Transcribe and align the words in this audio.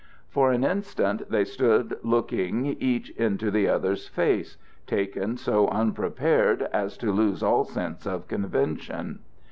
For 0.31 0.51
an 0.51 0.63
instant 0.63 1.29
they 1.29 1.45
stood 1.45 1.95
looking 2.01 2.65
each 2.65 3.11
into 3.11 3.51
the 3.51 3.67
other's 3.67 4.07
face, 4.07 4.57
taken 4.87 5.37
so 5.37 5.67
unprepared 5.67 6.63
as 6.73 6.97
to 6.97 7.11
lose 7.11 7.43
all 7.43 7.65
sense 7.65 8.07
of 8.07 8.27
convention. 8.27 9.19